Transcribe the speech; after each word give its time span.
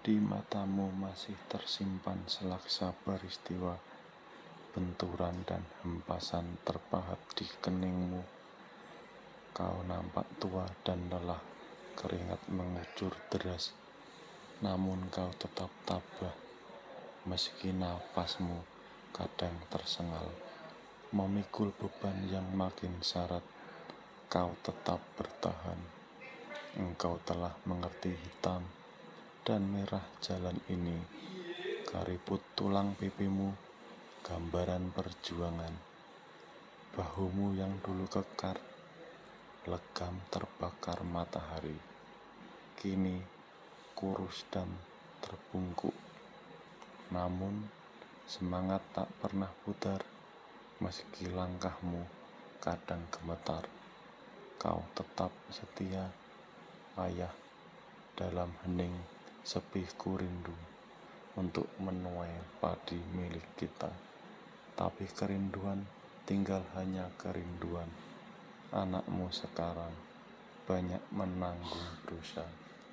Di 0.00 0.16
matamu 0.16 0.88
masih 0.96 1.36
tersimpan 1.44 2.24
selaksa 2.24 2.96
peristiwa 3.04 3.76
benturan 4.72 5.44
dan 5.44 5.60
hempasan 5.84 6.56
terpahat 6.64 7.20
di 7.36 7.44
keningmu. 7.60 8.24
Kau 9.52 9.84
nampak 9.84 10.24
tua 10.40 10.64
dan 10.88 11.04
lelah, 11.12 11.44
keringat 12.00 12.40
mengucur 12.48 13.12
deras, 13.28 13.76
namun 14.64 15.04
kau 15.12 15.28
tetap 15.36 15.68
tabah. 15.84 16.32
Meski 17.28 17.68
nafasmu 17.68 18.56
kadang 19.12 19.52
tersengal, 19.68 20.32
memikul 21.12 21.76
beban 21.76 22.16
yang 22.32 22.48
makin 22.56 23.04
syarat, 23.04 23.44
kau 24.32 24.56
tetap 24.64 25.04
bertahan. 25.20 25.76
Engkau 26.80 27.20
telah 27.28 27.52
mengerti 27.68 28.16
hitam 28.16 28.79
dan 29.50 29.66
merah 29.66 30.06
jalan 30.22 30.54
ini, 30.70 30.94
kariput 31.82 32.38
tulang 32.54 32.94
pipimu, 32.94 33.50
gambaran 34.22 34.94
perjuangan. 34.94 35.74
Bahumu 36.94 37.58
yang 37.58 37.74
dulu 37.82 38.06
kekar, 38.06 38.54
legam 39.66 40.22
terbakar 40.30 41.02
matahari, 41.02 41.74
kini 42.78 43.18
kurus 43.98 44.46
dan 44.54 44.70
terbungkuk. 45.18 45.98
Namun, 47.10 47.66
semangat 48.30 48.86
tak 48.94 49.10
pernah 49.18 49.50
pudar, 49.66 49.98
meski 50.78 51.26
langkahmu 51.26 52.06
kadang 52.62 53.02
gemetar. 53.10 53.66
Kau 54.62 54.86
tetap 54.94 55.34
setia, 55.50 56.06
ayah, 57.02 57.34
dalam 58.14 58.54
hening 58.62 58.94
sepi 59.50 59.82
ku 59.98 60.14
rindu 60.14 60.54
untuk 61.34 61.66
menuai 61.82 62.62
padi 62.62 62.94
milik 62.94 63.58
kita. 63.58 63.90
Tapi 64.78 65.10
kerinduan 65.10 65.82
tinggal 66.22 66.62
hanya 66.78 67.10
kerinduan. 67.18 67.90
Anakmu 68.70 69.26
sekarang 69.34 69.90
banyak 70.70 71.02
menanggung 71.10 71.90
dosa. 72.06 72.46